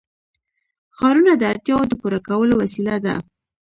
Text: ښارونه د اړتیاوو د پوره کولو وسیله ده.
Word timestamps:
ښارونه 0.97 1.33
د 1.37 1.43
اړتیاوو 1.51 1.89
د 1.89 1.93
پوره 2.01 2.19
کولو 2.27 2.53
وسیله 2.61 2.95
ده. 3.05 3.15